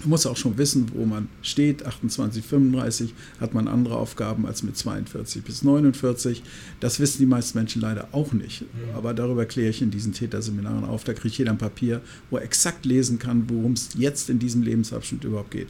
Man 0.00 0.10
muss 0.10 0.26
auch 0.26 0.36
schon 0.36 0.58
wissen, 0.58 0.90
wo 0.94 1.04
man 1.04 1.28
steht. 1.42 1.86
28, 1.86 2.44
35 2.44 3.14
hat 3.40 3.54
man 3.54 3.68
andere 3.68 3.96
Aufgaben 3.96 4.46
als 4.46 4.62
mit 4.62 4.76
42 4.76 5.42
bis 5.42 5.62
49. 5.62 6.42
Das 6.80 7.00
wissen 7.00 7.18
die 7.18 7.26
meisten 7.26 7.58
Menschen 7.58 7.80
leider 7.80 8.08
auch 8.12 8.32
nicht. 8.32 8.64
Aber 8.94 9.14
darüber 9.14 9.46
kläre 9.46 9.70
ich 9.70 9.82
in 9.82 9.90
diesen 9.90 10.12
Täterseminaren 10.12 10.84
auf. 10.84 11.04
Da 11.04 11.14
kriegt 11.14 11.36
jeder 11.38 11.52
ein 11.52 11.58
Papier, 11.58 12.00
wo 12.30 12.36
er 12.36 12.42
exakt 12.42 12.84
lesen 12.84 13.18
kann, 13.18 13.48
worum 13.48 13.72
es 13.72 13.90
jetzt 13.96 14.30
in 14.30 14.38
diesem 14.38 14.62
Lebensabschnitt 14.62 15.24
überhaupt 15.24 15.50
geht. 15.50 15.68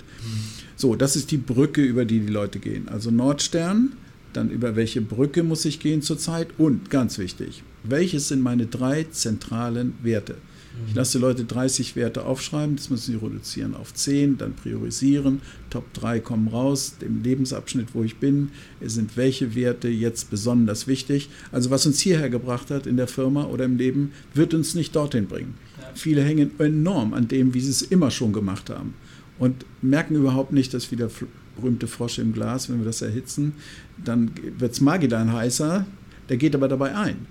So, 0.76 0.94
das 0.96 1.16
ist 1.16 1.30
die 1.30 1.36
Brücke, 1.36 1.82
über 1.82 2.04
die 2.04 2.20
die 2.20 2.32
Leute 2.32 2.58
gehen. 2.58 2.88
Also 2.88 3.10
Nordstern, 3.10 3.92
dann 4.32 4.50
über 4.50 4.76
welche 4.76 5.00
Brücke 5.00 5.42
muss 5.42 5.64
ich 5.64 5.80
gehen 5.80 6.02
zurzeit 6.02 6.48
und 6.58 6.90
ganz 6.90 7.18
wichtig, 7.18 7.62
welches 7.84 8.28
sind 8.28 8.42
meine 8.42 8.66
drei 8.66 9.04
zentralen 9.04 9.94
Werte? 10.02 10.36
Ich 10.88 10.94
lasse 10.94 11.18
die 11.18 11.22
Leute 11.22 11.44
30 11.44 11.94
Werte 11.96 12.24
aufschreiben, 12.24 12.76
das 12.76 12.90
müssen 12.90 13.12
sie 13.12 13.18
reduzieren 13.18 13.74
auf 13.74 13.94
10, 13.94 14.38
dann 14.38 14.54
priorisieren. 14.54 15.40
Top 15.70 15.92
3 15.94 16.20
kommen 16.20 16.48
raus, 16.48 16.96
dem 17.00 17.22
Lebensabschnitt, 17.22 17.88
wo 17.94 18.02
ich 18.02 18.16
bin, 18.16 18.50
sind 18.82 19.16
welche 19.16 19.54
Werte 19.54 19.88
jetzt 19.88 20.30
besonders 20.30 20.86
wichtig. 20.86 21.30
Also 21.52 21.70
was 21.70 21.86
uns 21.86 22.00
hierher 22.00 22.28
gebracht 22.28 22.70
hat 22.70 22.86
in 22.86 22.96
der 22.96 23.06
Firma 23.06 23.44
oder 23.44 23.64
im 23.64 23.76
Leben, 23.76 24.12
wird 24.34 24.52
uns 24.52 24.74
nicht 24.74 24.96
dorthin 24.96 25.26
bringen. 25.26 25.54
Ja. 25.80 25.90
Viele 25.94 26.22
hängen 26.22 26.50
enorm 26.58 27.14
an 27.14 27.28
dem, 27.28 27.54
wie 27.54 27.60
sie 27.60 27.70
es 27.70 27.82
immer 27.82 28.10
schon 28.10 28.32
gemacht 28.32 28.68
haben 28.68 28.94
und 29.38 29.64
merken 29.80 30.16
überhaupt 30.16 30.52
nicht, 30.52 30.74
dass 30.74 30.90
wieder 30.90 31.08
berühmte 31.56 31.86
Frosch 31.86 32.18
im 32.18 32.32
Glas, 32.32 32.68
wenn 32.68 32.78
wir 32.78 32.86
das 32.86 33.00
erhitzen, 33.00 33.54
dann 34.04 34.32
wird 34.58 34.72
es 34.72 34.80
Magidan 34.80 35.32
heißer, 35.32 35.86
der 36.28 36.36
geht 36.36 36.54
aber 36.54 36.68
dabei 36.68 36.94
ein 36.94 37.26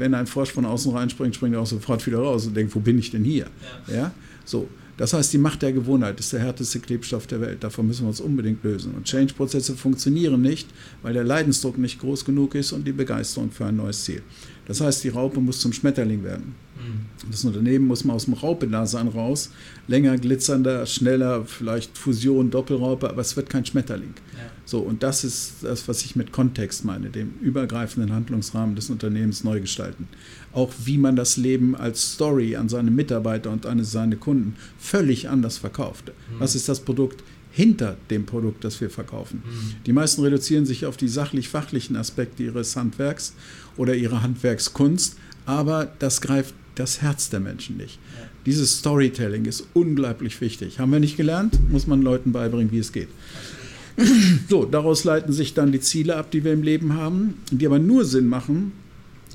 wenn 0.00 0.14
ein 0.14 0.26
Frosch 0.26 0.50
von 0.50 0.64
außen 0.64 0.92
reinspringt, 0.92 1.36
springt 1.36 1.54
er 1.54 1.60
auch 1.60 1.66
sofort 1.66 2.04
wieder 2.06 2.18
raus 2.18 2.46
und 2.46 2.56
denkt, 2.56 2.74
wo 2.74 2.80
bin 2.80 2.98
ich 2.98 3.10
denn 3.10 3.22
hier? 3.22 3.46
Ja. 3.86 3.94
ja? 3.94 4.14
So. 4.44 4.68
Das 4.96 5.14
heißt, 5.14 5.32
die 5.32 5.38
Macht 5.38 5.62
der 5.62 5.72
Gewohnheit 5.72 6.20
ist 6.20 6.30
der 6.34 6.40
härteste 6.40 6.78
Klebstoff 6.78 7.26
der 7.26 7.40
Welt. 7.40 7.64
Davon 7.64 7.86
müssen 7.86 8.02
wir 8.02 8.08
uns 8.08 8.20
unbedingt 8.20 8.62
lösen. 8.62 8.92
Und 8.94 9.04
Change-Prozesse 9.04 9.74
funktionieren 9.74 10.42
nicht, 10.42 10.68
weil 11.00 11.14
der 11.14 11.24
Leidensdruck 11.24 11.78
nicht 11.78 12.00
groß 12.00 12.26
genug 12.26 12.54
ist 12.54 12.72
und 12.72 12.86
die 12.86 12.92
Begeisterung 12.92 13.50
für 13.50 13.64
ein 13.64 13.76
neues 13.76 14.04
Ziel. 14.04 14.20
Das 14.66 14.82
heißt, 14.82 15.02
die 15.02 15.08
Raupe 15.08 15.40
muss 15.40 15.60
zum 15.60 15.72
Schmetterling 15.72 16.22
werden. 16.22 16.54
Das 17.30 17.44
Unternehmen 17.44 17.86
muss 17.86 18.04
mal 18.04 18.14
aus 18.14 18.24
dem 18.24 18.34
Raupedasein 18.34 19.08
raus. 19.08 19.50
Länger, 19.86 20.16
glitzernder, 20.18 20.86
schneller, 20.86 21.44
vielleicht 21.44 21.96
Fusion, 21.98 22.50
Doppelraupe, 22.50 23.08
aber 23.08 23.20
es 23.20 23.36
wird 23.36 23.50
kein 23.50 23.64
Schmetterling. 23.64 24.14
Ja. 24.32 24.50
So, 24.64 24.78
und 24.78 25.02
das 25.02 25.24
ist 25.24 25.54
das, 25.62 25.88
was 25.88 26.04
ich 26.04 26.16
mit 26.16 26.32
Kontext 26.32 26.84
meine, 26.84 27.10
dem 27.10 27.34
übergreifenden 27.40 28.12
Handlungsrahmen 28.12 28.76
des 28.76 28.90
Unternehmens 28.90 29.44
neu 29.44 29.60
gestalten. 29.60 30.08
Auch 30.52 30.72
wie 30.84 30.98
man 30.98 31.16
das 31.16 31.36
Leben 31.36 31.74
als 31.74 32.12
Story 32.12 32.56
an 32.56 32.68
seine 32.68 32.90
Mitarbeiter 32.90 33.50
und 33.50 33.66
an 33.66 33.82
seine 33.84 34.16
Kunden 34.16 34.56
völlig 34.78 35.28
anders 35.28 35.58
verkauft. 35.58 36.08
Mhm. 36.08 36.40
Was 36.40 36.54
ist 36.54 36.68
das 36.68 36.80
Produkt? 36.80 37.22
hinter 37.52 37.96
dem 38.10 38.26
Produkt, 38.26 38.64
das 38.64 38.80
wir 38.80 38.90
verkaufen. 38.90 39.42
Mhm. 39.44 39.74
Die 39.84 39.92
meisten 39.92 40.22
reduzieren 40.22 40.66
sich 40.66 40.86
auf 40.86 40.96
die 40.96 41.08
sachlich-fachlichen 41.08 41.96
Aspekte 41.96 42.44
ihres 42.44 42.76
Handwerks 42.76 43.34
oder 43.76 43.94
ihrer 43.94 44.22
Handwerkskunst, 44.22 45.16
aber 45.46 45.90
das 45.98 46.20
greift 46.20 46.54
das 46.74 47.02
Herz 47.02 47.30
der 47.30 47.40
Menschen 47.40 47.76
nicht. 47.76 47.98
Ja. 48.16 48.28
Dieses 48.46 48.78
Storytelling 48.78 49.44
ist 49.44 49.66
unglaublich 49.74 50.40
wichtig. 50.40 50.78
Haben 50.78 50.92
wir 50.92 51.00
nicht 51.00 51.16
gelernt, 51.16 51.58
muss 51.70 51.86
man 51.86 52.02
Leuten 52.02 52.32
beibringen, 52.32 52.72
wie 52.72 52.78
es 52.78 52.92
geht. 52.92 53.08
So, 54.48 54.64
daraus 54.64 55.04
leiten 55.04 55.32
sich 55.32 55.52
dann 55.52 55.72
die 55.72 55.80
Ziele 55.80 56.16
ab, 56.16 56.30
die 56.30 56.42
wir 56.42 56.52
im 56.52 56.62
Leben 56.62 56.94
haben, 56.94 57.34
die 57.50 57.66
aber 57.66 57.78
nur 57.78 58.04
Sinn 58.04 58.28
machen, 58.28 58.72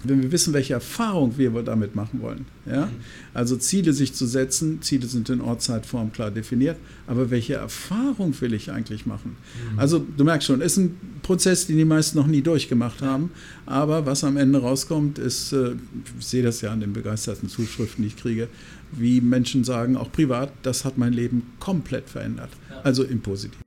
wenn 0.04 0.22
wir 0.22 0.32
wissen, 0.32 0.54
welche 0.54 0.74
Erfahrung 0.74 1.38
wir 1.38 1.52
damit 1.64 1.96
machen 1.96 2.22
wollen. 2.22 2.46
Ja? 2.66 2.90
Also 3.34 3.56
Ziele 3.56 3.94
sich 3.94 4.14
zu 4.14 4.26
setzen, 4.26 4.82
Ziele 4.82 5.08
sind 5.08 5.30
in 5.30 5.42
Ortszeitform 5.42 6.12
klar 6.12 6.32
definiert, 6.32 6.78
aber 7.08 7.32
welche 7.32 7.56
Erfahrung 7.56 8.40
will 8.42 8.54
ich 8.54 8.72
eigentlich 8.72 9.06
machen? 9.06 9.38
Mhm. 9.74 9.80
Also 9.80 10.06
du 10.18 10.24
merkst 10.24 10.48
schon, 10.48 10.62
es 10.62 10.74
ist 10.74 10.78
ein 10.78 10.98
Prozess, 11.22 11.68
den 11.68 11.78
die 11.78 11.86
meisten 11.86 12.18
noch 12.18 12.28
nie 12.28 12.42
durchgemacht 12.42 13.02
haben, 13.02 13.32
aber 13.66 14.06
was 14.06 14.24
am 14.24 14.38
Ende 14.38 14.60
rauskommt, 14.60 15.18
ist, 15.18 15.54
äh, 15.54 15.72
ich 16.20 16.26
sehe 16.26 16.44
das 16.44 16.62
ja 16.62 16.72
an 16.72 16.80
den 16.80 16.94
begeisterten 16.94 17.50
Zuschriften, 17.50 18.04
die 18.04 18.10
ich 18.10 18.18
kriege, 18.18 18.48
wie 18.92 19.22
Menschen 19.22 19.64
sagen, 19.64 19.98
auch 19.98 20.12
privat, 20.12 20.52
das 20.64 20.86
hat 20.86 20.98
mein 20.98 21.14
Leben 21.14 21.44
komplett 21.60 22.10
verändert. 22.10 22.50
Also 22.84 23.04
im 23.04 23.22
Positiven. 23.22 23.65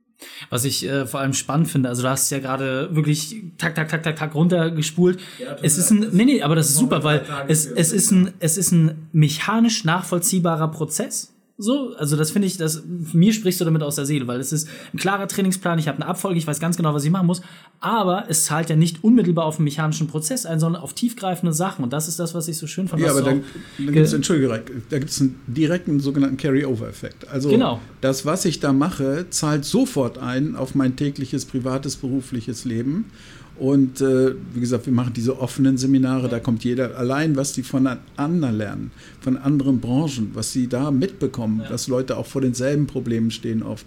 Was 0.49 0.65
ich 0.65 0.85
äh, 0.85 1.05
vor 1.05 1.19
allem 1.19 1.33
spannend 1.33 1.69
finde, 1.69 1.89
also 1.89 2.03
du 2.03 2.09
hast 2.09 2.29
ja 2.29 2.39
gerade 2.39 2.95
wirklich 2.95 3.35
tak, 3.57 3.75
tak, 3.75 3.89
tak, 3.89 4.03
tak, 4.03 4.15
tak 4.15 4.35
runtergespult. 4.35 5.19
Ja, 5.39 5.55
es 5.61 5.77
ist 5.77 5.91
ein, 5.91 6.07
nee, 6.11 6.25
nee, 6.25 6.41
aber 6.41 6.55
das 6.55 6.69
ist 6.69 6.77
super, 6.77 7.03
weil 7.03 7.25
es, 7.47 7.65
es 7.65 7.91
ist 7.91 8.11
ein, 8.11 8.33
es 8.39 8.57
ist 8.57 8.71
ein 8.71 9.07
mechanisch 9.11 9.83
nachvollziehbarer 9.85 10.69
Prozess. 10.69 11.33
So, 11.61 11.93
also 11.97 12.15
das 12.15 12.31
finde 12.31 12.47
ich, 12.47 12.55
das 12.55 12.83
mir 12.87 13.33
sprichst 13.33 13.59
du 13.59 13.65
damit 13.65 13.83
aus 13.83 13.95
der 13.95 14.05
Seele, 14.05 14.25
weil 14.27 14.39
es 14.39 14.53
ist 14.53 14.69
ein 14.93 14.97
klarer 14.97 15.27
Trainingsplan, 15.27 15.77
ich 15.77 15.89
habe 15.89 15.97
eine 15.97 16.05
Abfolge, 16.05 16.39
ich 16.39 16.47
weiß 16.47 16.61
ganz 16.61 16.77
genau, 16.77 16.93
was 16.93 17.03
ich 17.03 17.11
machen 17.11 17.27
muss, 17.27 17.41
aber 17.81 18.23
es 18.29 18.45
zahlt 18.45 18.69
ja 18.69 18.77
nicht 18.77 19.03
unmittelbar 19.03 19.43
auf 19.43 19.57
einen 19.57 19.65
mechanischen 19.65 20.07
Prozess 20.07 20.45
ein, 20.45 20.61
sondern 20.61 20.81
auf 20.81 20.93
tiefgreifende 20.93 21.51
Sachen 21.51 21.83
und 21.83 21.91
das 21.91 22.07
ist 22.07 22.17
das, 22.17 22.33
was 22.33 22.47
ich 22.47 22.57
so 22.57 22.65
schön 22.65 22.87
fand. 22.87 23.01
Ja, 23.01 23.11
aber 23.11 23.23
dann, 23.23 23.43
dann 23.77 23.87
gibt 23.87 23.97
es, 23.97 24.13
Entschuldige, 24.13 24.47
da 24.89 24.99
gibt 24.99 25.11
es 25.11 25.19
einen 25.19 25.37
direkten 25.47 25.99
sogenannten 25.99 26.37
Carry-Over-Effekt. 26.37 27.27
Also 27.27 27.49
genau. 27.49 27.81
das, 27.99 28.25
was 28.25 28.45
ich 28.45 28.61
da 28.61 28.71
mache, 28.71 29.25
zahlt 29.29 29.65
sofort 29.65 30.17
ein 30.17 30.55
auf 30.55 30.75
mein 30.75 30.95
tägliches, 30.95 31.43
privates, 31.43 31.97
berufliches 31.97 32.63
Leben 32.63 33.11
und 33.59 33.99
äh, 33.99 34.35
wie 34.53 34.61
gesagt, 34.61 34.85
wir 34.85 34.93
machen 34.93 35.11
diese 35.13 35.39
offenen 35.39 35.77
Seminare, 35.77 36.29
da 36.29 36.39
kommt 36.39 36.63
jeder 36.63 36.97
allein, 36.97 37.35
was 37.35 37.51
die 37.51 37.63
von 37.63 37.87
anderen 38.15 38.57
lernen, 38.57 38.91
von 39.19 39.37
anderen 39.37 39.81
Branchen, 39.81 40.31
was 40.33 40.53
sie 40.53 40.67
da 40.67 40.91
mitbekommen, 40.91 41.61
ja. 41.61 41.69
dass 41.69 41.87
Leute 41.87 42.17
auch 42.17 42.25
vor 42.25 42.41
denselben 42.41 42.87
Problemen 42.87 43.31
stehen 43.31 43.61
oft. 43.61 43.85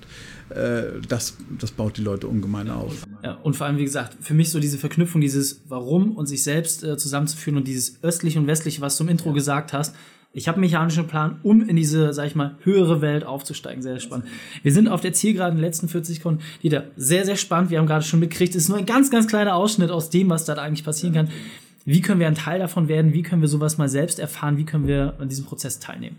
Äh, 0.50 1.00
das, 1.08 1.38
das 1.58 1.70
baut 1.70 1.96
die 1.96 2.02
Leute 2.02 2.28
ungemein 2.28 2.68
auf. 2.68 3.06
Ja, 3.24 3.34
und 3.42 3.56
vor 3.56 3.66
allem, 3.66 3.78
wie 3.78 3.84
gesagt, 3.84 4.16
für 4.20 4.34
mich 4.34 4.50
so 4.50 4.60
diese 4.60 4.76
Verknüpfung, 4.76 5.22
dieses 5.22 5.62
Warum 5.68 6.16
und 6.16 6.26
sich 6.26 6.42
selbst 6.42 6.84
äh, 6.84 6.98
zusammenzuführen 6.98 7.56
und 7.56 7.66
dieses 7.66 8.02
östliche 8.02 8.38
und 8.38 8.46
westliche, 8.46 8.82
was 8.82 8.96
du 8.98 9.04
im 9.04 9.10
Intro 9.10 9.30
ja. 9.30 9.34
gesagt 9.34 9.72
hast, 9.72 9.94
ich 10.34 10.48
habe 10.48 10.60
mechanischen 10.60 11.06
Plan, 11.06 11.38
um 11.42 11.68
in 11.68 11.76
diese, 11.76 12.12
sag 12.12 12.26
ich 12.26 12.34
mal, 12.34 12.56
höhere 12.62 13.00
Welt 13.02 13.24
aufzusteigen. 13.24 13.82
Sehr, 13.82 13.92
sehr 13.92 14.00
spannend. 14.00 14.26
Wir 14.62 14.72
sind 14.72 14.88
auf 14.88 15.00
der 15.00 15.12
Zielgeraden 15.12 15.56
den 15.56 15.62
letzten 15.62 15.88
40 15.88 16.16
Sekunden. 16.16 16.42
Dieter, 16.62 16.84
sehr, 16.96 17.24
sehr 17.26 17.36
spannend. 17.36 17.70
Wir 17.70 17.78
haben 17.78 17.86
gerade 17.86 18.04
schon 18.04 18.20
mitgekriegt, 18.20 18.54
es 18.54 18.64
ist 18.64 18.68
nur 18.68 18.78
ein 18.78 18.86
ganz, 18.86 19.10
ganz 19.10 19.26
kleiner 19.26 19.54
Ausschnitt 19.54 19.90
aus 19.90 20.08
dem, 20.08 20.30
was 20.30 20.44
da 20.44 20.54
eigentlich 20.54 20.84
passieren 20.84 21.14
kann. 21.14 21.28
Wie 21.84 22.00
können 22.00 22.20
wir 22.20 22.28
ein 22.28 22.34
Teil 22.34 22.60
davon 22.60 22.88
werden? 22.88 23.12
Wie 23.12 23.22
können 23.22 23.42
wir 23.42 23.48
sowas 23.48 23.76
mal 23.76 23.88
selbst 23.88 24.18
erfahren? 24.18 24.56
Wie 24.56 24.64
können 24.64 24.86
wir 24.86 25.14
an 25.18 25.28
diesem 25.28 25.44
Prozess 25.44 25.80
teilnehmen? 25.80 26.16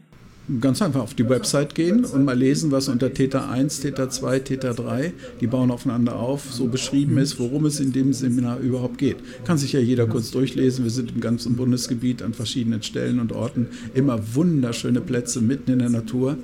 Ganz 0.59 0.81
einfach 0.81 0.99
auf 0.99 1.13
die 1.13 1.29
Website 1.29 1.73
gehen 1.73 2.03
und 2.03 2.25
mal 2.25 2.37
lesen, 2.37 2.69
was 2.69 2.89
unter 2.89 3.13
Täter 3.13 3.49
1, 3.49 3.79
Täter 3.79 4.09
2, 4.09 4.39
Täter 4.39 4.73
3, 4.73 5.13
die 5.39 5.47
bauen 5.47 5.71
aufeinander 5.71 6.17
auf, 6.17 6.51
so 6.51 6.67
beschrieben 6.67 7.17
ist, 7.17 7.39
worum 7.39 7.65
es 7.65 7.79
in 7.79 7.93
dem 7.93 8.11
Seminar 8.11 8.59
überhaupt 8.59 8.97
geht. 8.97 9.15
Kann 9.45 9.57
sich 9.57 9.71
ja 9.71 9.79
jeder 9.79 10.05
kurz 10.05 10.31
durchlesen. 10.31 10.83
Wir 10.83 10.91
sind 10.91 11.13
im 11.15 11.21
ganzen 11.21 11.55
Bundesgebiet 11.55 12.21
an 12.21 12.33
verschiedenen 12.33 12.83
Stellen 12.83 13.21
und 13.21 13.31
Orten. 13.31 13.67
Immer 13.93 14.19
wunderschöne 14.35 14.99
Plätze 14.99 15.39
mitten 15.39 15.71
in 15.71 15.79
der 15.79 15.89
Natur 15.89 16.35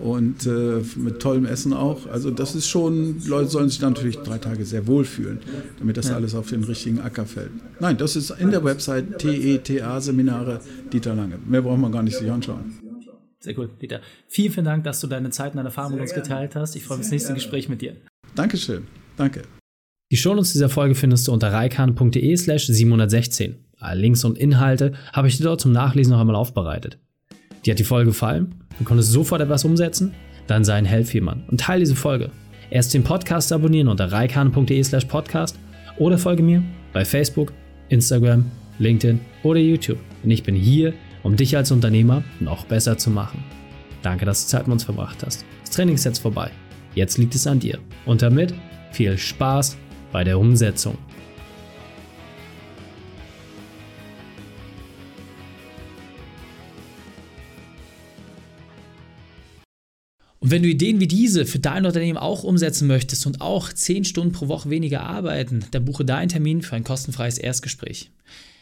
und 0.00 0.46
äh, 0.46 0.82
mit 0.94 1.18
tollem 1.18 1.44
Essen 1.44 1.72
auch. 1.72 2.06
Also 2.06 2.30
das 2.30 2.54
ist 2.54 2.68
schon, 2.68 3.16
Leute 3.26 3.50
sollen 3.50 3.68
sich 3.68 3.80
dann 3.80 3.94
natürlich 3.94 4.18
drei 4.18 4.38
Tage 4.38 4.64
sehr 4.64 4.86
wohlfühlen, 4.86 5.40
damit 5.80 5.96
das 5.96 6.12
alles 6.12 6.36
auf 6.36 6.50
den 6.50 6.62
richtigen 6.62 7.00
Acker 7.00 7.26
fällt. 7.26 7.50
Nein, 7.80 7.96
das 7.96 8.14
ist 8.14 8.30
in 8.30 8.52
der 8.52 8.62
Website 8.62 9.18
TETA-Seminare 9.18 10.60
Dieter 10.92 11.16
Lange. 11.16 11.38
Mehr 11.48 11.62
braucht 11.62 11.80
man 11.80 11.90
gar 11.90 12.04
nicht 12.04 12.16
sich 12.16 12.30
anschauen. 12.30 12.89
Sehr 13.40 13.58
cool, 13.58 13.68
Peter. 13.68 14.00
Vielen, 14.28 14.52
vielen 14.52 14.66
Dank, 14.66 14.84
dass 14.84 15.00
du 15.00 15.06
deine 15.06 15.30
Zeit 15.30 15.52
und 15.52 15.56
deine 15.56 15.68
Erfahrungen 15.68 15.94
mit 15.94 16.02
uns 16.02 16.14
geteilt 16.14 16.54
hast. 16.56 16.76
Ich 16.76 16.84
freue 16.84 16.98
mich 16.98 17.06
auf 17.06 17.10
das 17.10 17.12
nächste 17.12 17.34
Gespräch 17.34 17.68
mit 17.68 17.80
dir. 17.80 17.96
Dankeschön. 18.34 18.86
Danke. 19.16 19.42
Die 20.12 20.16
Shownotes 20.16 20.52
dieser 20.52 20.68
Folge 20.68 20.94
findest 20.94 21.26
du 21.26 21.32
unter 21.32 21.52
reikan.de 21.52 22.36
slash 22.36 22.66
716. 22.66 23.56
Alle 23.78 24.00
Links 24.00 24.24
und 24.24 24.36
Inhalte 24.36 24.92
habe 25.12 25.28
ich 25.28 25.38
dir 25.38 25.44
dort 25.44 25.60
zum 25.60 25.72
Nachlesen 25.72 26.12
noch 26.12 26.20
einmal 26.20 26.36
aufbereitet. 26.36 26.98
Dir 27.64 27.72
hat 27.72 27.78
die 27.78 27.84
Folge 27.84 28.10
gefallen? 28.10 28.54
Du 28.78 28.84
konntest 28.84 29.12
sofort 29.12 29.40
etwas 29.40 29.64
umsetzen? 29.64 30.14
Dann 30.46 30.64
sei 30.64 30.74
ein 30.74 31.04
jemanden 31.12 31.48
und 31.48 31.60
teile 31.60 31.80
diese 31.80 31.94
Folge. 31.94 32.30
Erst 32.70 32.92
den 32.92 33.04
Podcast 33.04 33.52
abonnieren 33.52 33.88
unter 33.88 34.10
reikan.de 34.10 34.82
slash 34.82 35.04
podcast 35.06 35.58
oder 35.98 36.18
folge 36.18 36.42
mir 36.42 36.62
bei 36.92 37.04
Facebook, 37.04 37.52
Instagram, 37.88 38.50
LinkedIn 38.78 39.20
oder 39.42 39.60
YouTube. 39.60 39.98
Und 40.22 40.30
ich 40.30 40.42
bin 40.42 40.54
hier, 40.54 40.92
um 41.22 41.36
dich 41.36 41.56
als 41.56 41.70
Unternehmer 41.70 42.24
noch 42.40 42.66
besser 42.66 42.98
zu 42.98 43.10
machen. 43.10 43.44
Danke, 44.02 44.24
dass 44.24 44.44
du 44.44 44.50
Zeit 44.50 44.66
mit 44.66 44.72
uns 44.72 44.84
verbracht 44.84 45.24
hast. 45.24 45.44
Das 45.62 45.70
Training 45.70 45.94
ist 45.94 46.04
jetzt 46.04 46.20
vorbei. 46.20 46.50
Jetzt 46.94 47.18
liegt 47.18 47.34
es 47.34 47.46
an 47.46 47.60
dir. 47.60 47.78
Und 48.06 48.22
damit 48.22 48.54
viel 48.92 49.16
Spaß 49.16 49.76
bei 50.12 50.24
der 50.24 50.38
Umsetzung. 50.38 50.98
Und 60.40 60.50
wenn 60.50 60.62
du 60.62 60.68
Ideen 60.68 61.00
wie 61.00 61.06
diese 61.06 61.44
für 61.44 61.58
dein 61.58 61.84
Unternehmen 61.84 62.16
auch 62.16 62.44
umsetzen 62.44 62.88
möchtest 62.88 63.26
und 63.26 63.42
auch 63.42 63.70
10 63.70 64.04
Stunden 64.04 64.32
pro 64.32 64.48
Woche 64.48 64.70
weniger 64.70 65.02
arbeiten, 65.02 65.64
dann 65.70 65.84
buche 65.84 66.04
deinen 66.04 66.30
Termin 66.30 66.62
für 66.62 66.76
ein 66.76 66.84
kostenfreies 66.84 67.36
Erstgespräch. 67.36 68.10